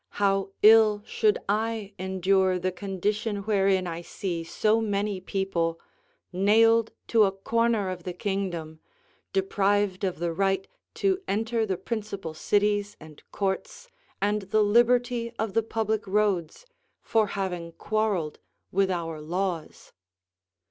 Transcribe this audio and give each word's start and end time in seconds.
how 0.15 0.49
ill 0.63 1.03
should 1.05 1.37
I 1.47 1.93
endure 1.99 2.57
the 2.57 2.71
condition 2.71 3.43
wherein 3.43 3.85
I 3.85 4.01
see 4.01 4.43
so 4.43 4.81
many 4.81 5.19
people, 5.21 5.79
nailed 6.33 6.91
to 7.09 7.25
a 7.25 7.31
corner 7.31 7.87
of 7.87 8.01
the 8.01 8.13
kingdom, 8.13 8.79
deprived 9.31 10.03
of 10.03 10.17
the 10.17 10.33
right 10.33 10.67
to 10.95 11.19
enter 11.27 11.67
the 11.67 11.77
principal 11.77 12.33
cities 12.33 12.97
and 12.99 13.21
courts, 13.31 13.89
and 14.19 14.41
the 14.41 14.63
liberty 14.63 15.33
of 15.37 15.53
the 15.53 15.61
public 15.61 16.07
roads, 16.07 16.65
for 17.03 17.27
having 17.37 17.71
quarrelled 17.71 18.39
with 18.71 18.89
our 18.89 19.21
laws. 19.21 19.93